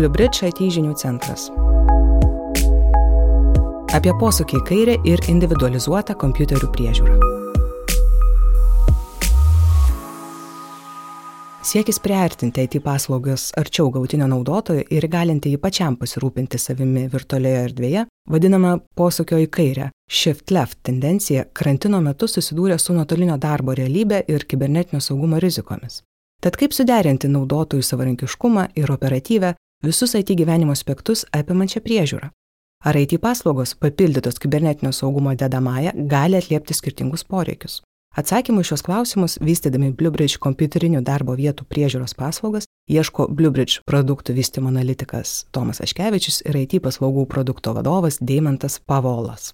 Bluebridge 0.00 0.46
IT 0.48 0.60
žinių 0.72 0.94
centras. 0.96 1.50
Apie 3.92 4.14
posūkį 4.16 4.56
į 4.56 4.62
kairę 4.70 4.94
ir 5.10 5.20
individualizuotą 5.28 6.14
kompiuterių 6.16 6.70
priežiūrą. 6.72 7.18
Siekis 11.70 12.00
priartinti 12.00 12.64
IT 12.64 12.78
paslaugas 12.80 13.50
arčiau 13.60 13.92
gautinio 13.92 14.30
naudotojo 14.32 14.88
ir 14.88 15.10
galinti 15.12 15.52
jį 15.52 15.60
pačiam 15.60 16.00
pasirūpinti 16.00 16.56
savimi 16.56 17.04
virtualioje 17.12 17.62
erdvėje, 17.68 18.08
vadinama 18.32 18.78
posūkio 18.96 19.44
į 19.44 19.52
kairę 19.52 19.92
shift 20.08 20.48
left 20.48 20.80
tendencija 20.88 21.44
karantino 21.52 22.00
metu 22.00 22.24
susidūrė 22.24 22.80
su 22.80 22.96
nuotolinio 22.96 23.36
darbo 23.36 23.76
realybė 23.76 24.24
ir 24.32 24.48
kibernetinio 24.48 25.04
saugumo 25.04 25.44
rizikomis. 25.44 26.00
Tad 26.40 26.56
kaip 26.56 26.72
suderinti 26.72 27.28
naudotojų 27.28 27.84
savarankiškumą 27.84 28.70
ir 28.80 28.88
operatyvę 28.88 29.58
visus 29.82 30.14
IT 30.14 30.34
gyvenimo 30.36 30.72
aspektus 30.72 31.24
apimančią 31.32 31.80
priežiūrą? 31.84 32.30
Ar 32.84 32.96
IT 32.96 33.18
paslaugos, 33.20 33.74
papildytos 33.74 34.38
kibernetinio 34.40 34.92
saugumo 34.92 35.34
dedamąją, 35.36 35.90
gali 36.08 36.36
atliepti 36.36 36.74
skirtingus 36.74 37.24
poreikius? 37.24 37.82
Atsakymų 38.16 38.64
šios 38.66 38.82
klausimus, 38.82 39.36
vystydami 39.38 39.92
Bluebridge 39.94 40.40
kompiuterinių 40.42 41.02
darbo 41.06 41.36
vietų 41.38 41.66
priežiūros 41.70 42.16
paslaugas, 42.18 42.66
ieško 42.90 43.28
Bluebridge 43.30 43.84
produktų 43.86 44.34
vystimo 44.34 44.72
analitikas 44.72 45.44
Tomas 45.54 45.78
Aškevičius 45.84 46.40
ir 46.48 46.58
IT 46.64 46.80
paslaugų 46.82 47.28
produkto 47.30 47.76
vadovas 47.76 48.18
Deimantas 48.18 48.80
Pavolas. 48.80 49.52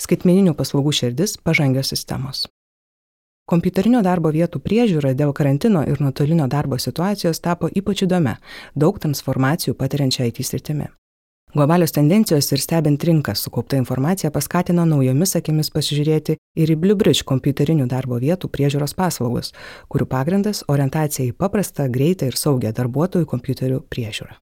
Skaitmeninių 0.00 0.54
paslaugų 0.56 0.94
širdis- 0.96 1.36
pažangios 1.46 1.92
sistemos. 1.92 2.46
Kompiuterinio 3.50 3.98
darbo 4.06 4.30
vietų 4.30 4.60
priežiūra 4.62 5.10
dėl 5.18 5.32
karantino 5.34 5.80
ir 5.82 5.98
nuotolinio 5.98 6.44
darbo 6.46 6.76
situacijos 6.78 7.40
tapo 7.42 7.66
ypač 7.66 8.04
įdomia, 8.06 8.36
daug 8.78 8.98
transformacijų 9.02 9.74
patiriančia 9.74 10.28
IT 10.28 10.44
sritimi. 10.46 10.86
Globalios 11.50 11.90
tendencijos 11.90 12.46
ir 12.54 12.62
stebint 12.62 13.02
rinką 13.02 13.34
sukaupta 13.34 13.80
informacija 13.80 14.30
paskatino 14.30 14.84
naujomis 14.86 15.34
akimis 15.40 15.72
pasižiūrėti 15.74 16.36
ir 16.62 16.70
į 16.70 16.76
Bluebridge 16.84 17.26
kompiuterinių 17.26 17.88
darbo 17.90 18.20
vietų 18.22 18.52
priežiūros 18.54 18.94
paslaugas, 18.94 19.50
kurių 19.90 20.06
pagrindas- 20.14 20.62
orientacija 20.74 21.26
į 21.26 21.34
paprastą, 21.34 21.88
greitą 21.90 22.30
ir 22.30 22.38
saugę 22.38 22.70
darbuotojų 22.70 23.26
kompiuterių 23.34 23.82
priežiūrą. 23.90 24.38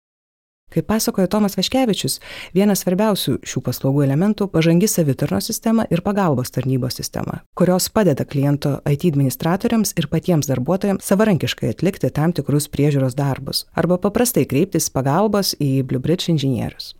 Kaip 0.73 0.87
pasakoja 0.89 1.29
Tomas 1.29 1.53
Vaškevičius, 1.53 2.15
vienas 2.55 2.81
svarbiausių 2.81 3.35
šių 3.45 3.61
paslaugų 3.61 4.07
elementų- 4.07 4.47
pažangi 4.55 4.87
savitarnos 4.89 5.45
sistema 5.45 5.85
ir 5.91 6.01
pagalbos 6.01 6.49
tarnybos 6.49 6.97
sistema, 6.97 7.43
kurios 7.53 7.89
padeda 7.89 8.25
kliento 8.25 8.81
IT 8.89 9.05
administratoriams 9.11 9.93
ir 9.97 10.07
patiems 10.07 10.47
darbuotojams 10.49 11.03
savarankiškai 11.05 11.69
atlikti 11.69 12.09
tam 12.09 12.33
tikrus 12.33 12.67
priežiūros 12.67 13.13
darbus 13.13 13.65
arba 13.75 13.97
paprastai 13.97 14.47
kreiptis 14.47 14.89
pagalbos 14.89 15.53
į 15.59 15.83
Bluebridge 15.83 16.29
inžinierius. 16.33 16.95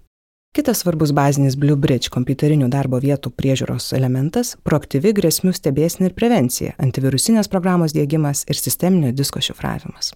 Kitas 0.53 0.83
svarbus 0.83 1.11
bazinis 1.11 1.55
Bluebridge 1.57 2.11
kompiuterinių 2.13 2.67
darbo 2.69 2.99
vietų 3.01 3.31
priežiūros 3.33 3.87
elementas- 3.97 4.55
proaktyvi 4.67 5.13
grėsmių 5.17 5.49
stebėsnė 5.49 6.05
ir 6.05 6.13
prevencija, 6.13 6.75
antivirusinės 6.77 7.49
programos 7.49 7.91
dėgymas 7.91 8.45
ir 8.47 8.55
sisteminio 8.55 9.11
disko 9.11 9.41
šifravimas. 9.41 10.13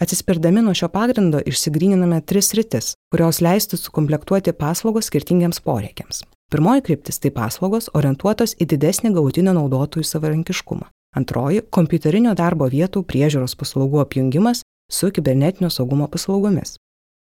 Atsispirdami 0.00 0.62
nuo 0.62 0.74
šio 0.74 0.88
pagrindo 0.88 1.40
išsigryniname 1.46 2.22
tris 2.24 2.54
rytis, 2.56 2.94
kurios 3.12 3.42
leistų 3.44 3.76
sukomplektuoti 3.76 4.54
paslaugos 4.56 5.10
skirtingiems 5.10 5.60
poreikiams. 5.60 6.22
Pirmoji 6.50 6.86
kryptis 6.86 7.20
tai 7.20 7.28
paslaugos 7.36 7.90
orientuotos 7.92 8.54
į 8.56 8.66
didesnį 8.72 9.12
galutinio 9.18 9.52
naudotojų 9.58 10.06
savarankiškumą. 10.08 10.88
Antroji- 11.20 11.60
kompiuterinio 11.76 12.32
darbo 12.34 12.70
vietų 12.72 13.02
priežiūros 13.04 13.54
paslaugų 13.60 14.00
apjungimas 14.00 14.62
su 14.90 15.10
kibernetinio 15.10 15.68
saugumo 15.68 16.08
paslaugomis. 16.08 16.78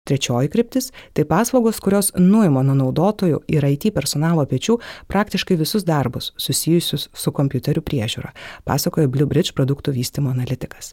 Trečioji 0.06 0.49
kryptis- 0.49 0.93
tai 1.15 1.25
paslaugos, 1.25 1.81
kurios 1.81 2.12
nuima 2.15 2.62
nuo 2.62 2.75
naudotojų 2.75 3.41
ir 3.49 3.65
IT 3.65 3.91
personalo 3.91 4.47
pečių 4.47 4.78
praktiškai 5.09 5.59
visus 5.59 5.83
darbus 5.84 6.33
susijusius 6.37 7.09
su 7.12 7.33
kompiuterių 7.33 7.83
priežiūra, 7.83 8.31
pasakoja 8.65 9.09
Bluebridge 9.09 9.53
produktų 9.53 9.93
vystimo 9.93 10.31
analitikas. 10.31 10.93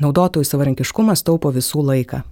Naudotojų 0.00 0.46
savarankiškumas 0.48 1.20
taupo 1.26 1.50
visų 1.52 1.82
laiką. 1.84 2.22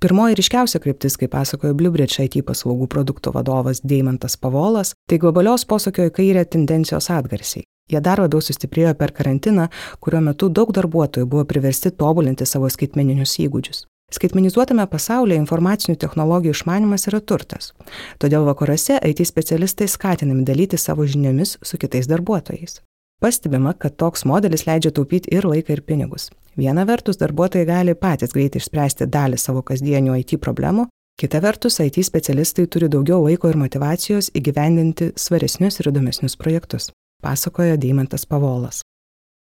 Pirmoji 0.00 0.38
ryškiausia 0.38 0.78
kryptis, 0.80 1.18
kaip 1.20 1.34
pasakojo 1.34 1.74
Bluebridge 1.76 2.24
IT 2.24 2.38
paslaugų 2.48 2.86
produkto 2.88 3.34
vadovas 3.34 3.82
Deimantas 3.84 4.38
Pavolas, 4.40 4.94
tai 5.04 5.18
globalios 5.20 5.66
posūkio 5.68 6.08
į 6.08 6.14
kairę 6.16 6.46
tendencijos 6.48 7.10
atgarsiai. 7.12 7.66
Jie 7.92 8.00
dar 8.00 8.22
labiau 8.22 8.40
sustiprėjo 8.40 8.94
per 8.96 9.12
karantiną, 9.12 9.68
kurio 10.00 10.22
metu 10.24 10.48
daug 10.48 10.72
darbuotojų 10.72 11.28
buvo 11.28 11.44
priversti 11.44 11.92
tobulinti 11.92 12.48
savo 12.48 12.70
skaitmeninius 12.72 13.36
įgūdžius. 13.44 13.84
Skaitmenizuotame 14.16 14.86
pasaulyje 14.90 15.38
informacinių 15.38 15.98
technologijų 16.00 16.56
išmanimas 16.56 17.04
yra 17.10 17.20
turtas. 17.20 17.74
Todėl 18.18 18.48
vakaruose 18.48 18.96
IT 19.04 19.20
specialistai 19.28 19.90
skatinami 19.90 20.48
dalyti 20.48 20.80
savo 20.80 21.04
žiniomis 21.04 21.58
su 21.60 21.78
kitais 21.78 22.08
darbuotojais. 22.08 22.80
Pastebima, 23.20 23.74
kad 23.76 23.96
toks 24.00 24.24
modelis 24.24 24.64
leidžia 24.64 24.90
taupyti 24.96 25.28
ir 25.36 25.44
laiką, 25.44 25.74
ir 25.76 25.82
pinigus. 25.84 26.30
Viena 26.56 26.86
vertus, 26.88 27.18
darbuotojai 27.20 27.66
gali 27.68 27.94
patys 27.94 28.32
greitai 28.32 28.62
išspręsti 28.62 29.08
dalį 29.12 29.36
savo 29.38 29.60
kasdienių 29.60 30.16
IT 30.22 30.38
problemų, 30.40 30.86
kita 31.20 31.42
vertus, 31.44 31.76
IT 31.84 32.00
specialistai 32.06 32.64
turi 32.66 32.88
daugiau 32.88 33.20
laiko 33.26 33.50
ir 33.52 33.60
motivacijos 33.60 34.32
įgyvendinti 34.32 35.10
svaresnius 35.20 35.76
ir 35.82 35.90
įdomesnius 35.92 36.38
projektus, 36.40 36.88
pasakojo 37.20 37.76
Deimantas 37.76 38.24
Pavolas. 38.24 38.80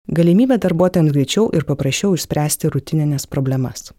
Galimybė 0.08 0.56
darbuotojams 0.56 1.12
greičiau 1.12 1.50
ir 1.52 1.68
paprasčiau 1.68 2.16
išspręsti 2.16 2.72
rutininės 2.72 3.28
problemas. 3.28 3.90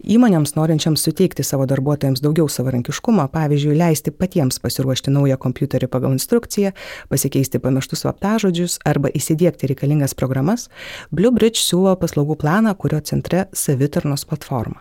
Įmonėms 0.00 0.54
norinčiams 0.56 1.02
suteikti 1.04 1.44
savo 1.44 1.66
darbuotojams 1.68 2.22
daugiau 2.24 2.48
savarankiškumo, 2.48 3.26
pavyzdžiui, 3.34 3.76
leisti 3.76 4.12
patiems 4.16 4.56
pasiruošti 4.64 5.12
naują 5.12 5.36
kompiuterį 5.36 5.90
pagal 5.92 6.14
instrukciją, 6.16 6.72
pasikeisti 7.12 7.60
pamirštus 7.60 8.06
slaptažodžius 8.06 8.78
arba 8.88 9.12
įsidėkti 9.12 9.68
reikalingas 9.68 10.16
programas, 10.16 10.70
Bluebridge 11.12 11.60
siūlo 11.60 11.92
paslaugų 12.00 12.38
planą, 12.40 12.72
kurio 12.80 13.02
centre 13.04 13.50
savitarnos 13.52 14.24
platforma. 14.24 14.80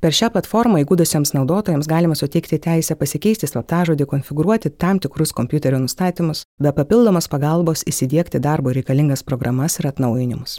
Per 0.00 0.16
šią 0.16 0.30
platformą 0.32 0.80
įgūdusiems 0.80 1.34
naudotojams 1.36 1.86
galima 1.86 2.16
suteikti 2.16 2.56
teisę 2.58 2.96
pasikeisti 2.96 3.46
slaptažodį, 3.46 4.06
konfigūruoti 4.08 4.72
tam 4.80 4.98
tikrus 4.98 5.34
kompiuterio 5.36 5.78
nustatymus, 5.82 6.42
be 6.58 6.72
papildomos 6.72 7.28
pagalbos 7.28 7.84
įsidėkti 7.84 8.40
darbo 8.40 8.72
reikalingas 8.72 9.22
programas 9.22 9.76
ir 9.78 9.90
atnaujinimus. 9.92 10.56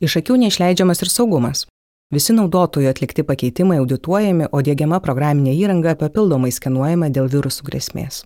Iš 0.00 0.16
akių 0.22 0.40
neišleidžiamas 0.46 1.04
ir 1.04 1.12
saugumas. 1.12 1.66
Visi 2.12 2.34
naudotojų 2.36 2.90
atlikti 2.90 3.24
pakeitimai 3.24 3.78
audituojami, 3.80 4.50
o 4.52 4.60
dėgiama 4.60 5.00
programinė 5.00 5.54
įranga 5.56 5.96
papildomai 5.96 6.52
skenuojama 6.52 7.08
dėl 7.08 7.30
virusų 7.32 7.64
grėsmės. 7.70 8.24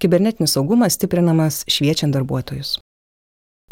Kibernetinis 0.00 0.56
saugumas 0.56 0.96
stiprinamas 0.96 1.62
šviečiant 1.68 2.16
darbuotojus. 2.16 2.78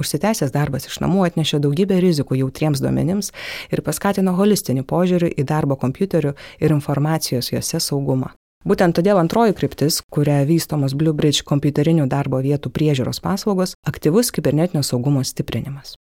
Užsitęsęs 0.00 0.50
darbas 0.50 0.88
iš 0.88 0.98
namų 1.04 1.24
atnešė 1.28 1.60
daugybę 1.62 2.00
rizikų 2.02 2.40
jautriems 2.40 2.80
duomenims 2.82 3.30
ir 3.70 3.82
paskatino 3.86 4.34
holistinį 4.34 4.82
požiūrį 4.90 5.30
į 5.38 5.44
darbo 5.46 5.76
kompiuterių 5.78 6.32
ir 6.58 6.74
informacijos 6.74 7.52
juose 7.52 7.80
saugumą. 7.80 8.32
Būtent 8.64 8.96
todėl 8.98 9.20
antroji 9.20 9.54
kryptis, 9.54 10.00
kuria 10.10 10.40
vystomos 10.48 10.96
Bluebridge 10.98 11.44
kompiuterinių 11.46 12.08
darbo 12.10 12.40
vietų 12.42 12.72
priežiūros 12.74 13.20
paslaugos- 13.20 13.76
aktyvus 13.92 14.32
kibernetinio 14.32 14.82
saugumo 14.82 15.22
stiprinimas. 15.22 15.94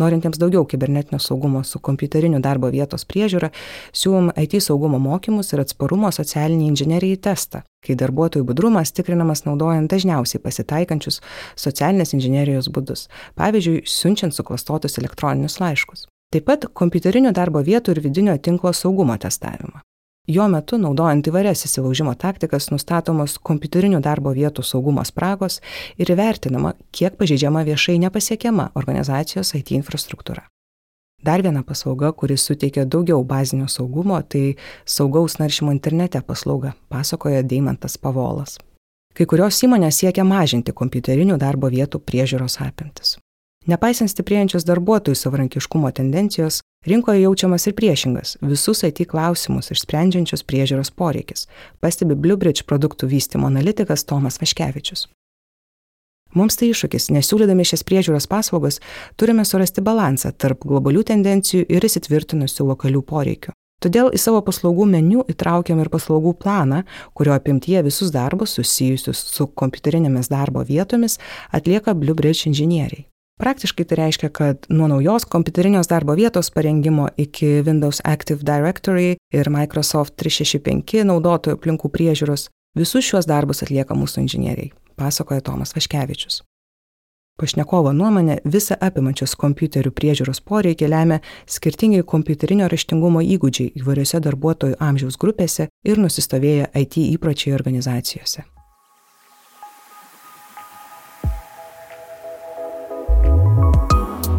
Norintiems 0.00 0.38
daugiau 0.40 0.64
kibernetinio 0.68 1.20
saugumo 1.20 1.62
su 1.64 1.80
kompiuteriniu 1.84 2.40
darbo 2.44 2.70
vietos 2.72 3.04
priežiūra, 3.08 3.50
siūlom 3.92 4.30
IT 4.40 4.56
saugumo 4.64 5.00
mokymus 5.02 5.52
ir 5.52 5.64
atsparumo 5.64 6.12
socialiniai 6.14 6.70
inžinerijai 6.72 7.20
testą, 7.28 7.62
kai 7.84 7.98
darbuotojų 8.00 8.46
budrumas 8.48 8.94
tikrinamas 8.96 9.44
naudojant 9.48 9.90
dažniausiai 9.92 10.40
pasitaikančius 10.44 11.20
socialinės 11.66 12.16
inžinerijos 12.16 12.70
būdus, 12.72 13.08
pavyzdžiui, 13.40 13.84
siunčiant 13.84 14.36
suklastotus 14.36 14.98
elektroninius 15.02 15.60
laiškus. 15.60 16.08
Taip 16.30 16.46
pat 16.46 16.68
kompiuterinio 16.78 17.34
darbo 17.34 17.60
vietų 17.66 17.96
ir 17.96 18.04
vidinio 18.04 18.36
tinklo 18.38 18.72
saugumo 18.76 19.16
testavimą. 19.18 19.82
Jo 20.30 20.46
metu, 20.46 20.78
naudojant 20.78 21.26
įvairias 21.26 21.64
įsilaužimo 21.66 22.12
taktikas, 22.14 22.68
nustatomos 22.70 23.34
kompiuterinių 23.42 23.98
darbo 24.04 24.30
vietų 24.36 24.62
saugumo 24.62 25.02
spragos 25.08 25.58
ir 25.98 26.12
įvertinama, 26.14 26.76
kiek 26.94 27.16
pažeidžiama 27.18 27.64
viešai 27.66 27.96
nepasiekiama 28.04 28.68
organizacijos 28.78 29.50
IT 29.58 29.72
infrastruktūra. 29.80 30.44
Dar 31.26 31.42
viena 31.42 31.64
paslauga, 31.66 32.12
kuris 32.12 32.44
suteikia 32.46 32.84
daugiau 32.86 33.24
bazinio 33.26 33.66
saugumo, 33.68 34.20
tai 34.22 34.54
saugaus 34.86 35.40
naršymo 35.40 35.74
internete 35.74 36.22
paslauga, 36.22 36.76
pasakoja 36.88 37.42
Deimantas 37.42 37.98
Pavolas. 37.98 38.60
Kai 39.16 39.26
kurios 39.26 39.58
įmonės 39.66 39.98
siekia 40.04 40.22
mažinti 40.24 40.72
kompiuterinių 40.72 41.40
darbo 41.42 41.72
vietų 41.74 41.98
priežiūros 42.06 42.60
apimtis. 42.62 43.18
Nepaisant 43.68 44.08
stiprėjančios 44.08 44.64
darbuotojų 44.64 45.18
savarankiškumo 45.20 45.90
tendencijos, 45.92 46.62
rinkoje 46.88 47.20
jaučiamas 47.26 47.66
ir 47.68 47.74
priešingas- 47.76 48.36
visus 48.52 48.82
IT 48.88 49.04
klausimus 49.04 49.68
išsprendžiančios 49.70 50.42
priežiūros 50.48 50.90
poreikis, 50.90 51.46
pastebi 51.80 52.14
Bluebridge 52.14 52.64
produktų 52.64 53.08
vystimo 53.08 53.46
analitikas 53.46 54.04
Tomas 54.04 54.38
Vaškevičius. 54.38 55.08
Mums 56.34 56.56
tai 56.56 56.70
iššūkis, 56.70 57.10
nes 57.10 57.26
siūlydami 57.26 57.64
šias 57.66 57.82
priežiūros 57.82 58.26
paslaugas 58.30 58.80
turime 59.16 59.44
surasti 59.44 59.82
balansą 59.82 60.32
tarp 60.32 60.60
globalių 60.64 61.02
tendencijų 61.04 61.66
ir 61.68 61.82
įsitvirtinusių 61.82 62.66
lokalių 62.70 63.02
poreikių. 63.02 63.52
Todėl 63.80 64.10
į 64.12 64.18
savo 64.20 64.40
paslaugų 64.40 64.86
meniu 64.86 65.24
įtraukiam 65.28 65.80
ir 65.80 65.88
paslaugų 65.88 66.34
planą, 66.38 66.84
kurio 67.16 67.32
apimtyje 67.32 67.82
visus 67.82 68.10
darbus 68.10 68.54
susijusius 68.56 69.18
su 69.18 69.46
kompiuterinėmis 69.46 70.28
darbo 70.28 70.64
vietomis 70.64 71.18
atlieka 71.52 71.94
BlueBridge 71.94 72.46
inžinieriai. 72.46 73.06
Praktiškai 73.40 73.84
tai 73.84 73.96
reiškia, 73.96 74.28
kad 74.28 74.66
nuo 74.68 74.84
naujos 74.90 75.24
kompiuterinės 75.24 75.88
darbo 75.88 76.12
vietos 76.12 76.50
parengimo 76.52 77.06
iki 77.16 77.62
Windows 77.64 78.02
Active 78.04 78.44
Directory 78.44 79.14
ir 79.32 79.48
Microsoft 79.48 80.18
365 80.20 81.06
naudotojų 81.08 81.56
aplinkų 81.56 81.88
priežiūros 81.94 82.50
visus 82.76 83.08
šiuos 83.08 83.24
darbus 83.30 83.64
atlieka 83.64 83.96
mūsų 83.96 84.26
inžinieriai, 84.26 84.74
pasakoja 85.00 85.40
Tomas 85.40 85.72
Vaškevičius. 85.72 86.42
Pašnekovo 87.40 87.94
nuomonė 87.96 88.42
visą 88.44 88.76
apimančios 88.76 89.32
kompiuterių 89.40 89.96
priežiūros 89.96 90.44
poreikiai 90.44 90.92
lemia 90.92 91.22
skirtingi 91.48 92.04
kompiuterinio 92.04 92.68
raštingumo 92.68 93.24
įgūdžiai 93.24 93.72
įvairiose 93.80 94.20
darbuotojų 94.20 94.76
amžiaus 94.84 95.16
grupėse 95.16 95.70
ir 95.88 96.04
nusistovėję 96.04 96.68
IT 96.76 97.00
įpročiai 97.08 97.56
organizacijose. 97.56 98.44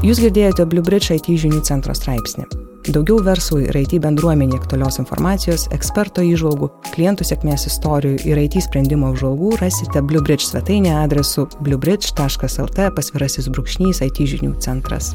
Jūs 0.01 0.18
girdėjote 0.18 0.63
BlueBridge 0.65 1.13
IT 1.13 1.27
žinių 1.44 1.59
centro 1.62 1.94
straipsnį. 1.94 2.48
Daugiau 2.89 3.19
verslui 3.21 3.68
ir 3.68 3.77
IT 3.77 4.00
bendruomenė 4.01 4.57
aktualios 4.57 4.98
informacijos, 4.98 5.68
eksperto 5.75 6.24
įžvalgų, 6.25 6.71
klientų 6.95 7.27
sėkmės 7.30 7.68
istorijų 7.69 8.24
ir 8.25 8.42
IT 8.42 8.57
sprendimo 8.65 9.12
apžvalgų 9.12 9.53
rasite 9.62 10.01
BlueBridge 10.01 10.48
svetainėje 10.48 10.98
adresu 11.03 11.45
bluebridge.lt 11.62 12.89
pasvirasis 12.98 13.53
brūkšnys 13.53 14.01
IT 14.07 14.25
žinių 14.33 14.56
centras. 14.65 15.13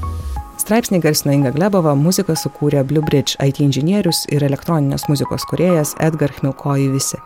Straipsnį 0.62 1.02
garsino 1.02 1.34
Inga 1.34 1.50
Glebova, 1.56 1.98
muziką 1.98 2.38
sukūrė 2.38 2.86
BlueBridge 2.86 3.40
IT 3.42 3.64
inžinierius 3.66 4.28
ir 4.30 4.46
elektroninės 4.46 5.10
muzikos 5.10 5.50
kuriejas 5.50 5.98
Edgar 5.98 6.30
Hmilkoji 6.38 6.92
visi. 6.94 7.18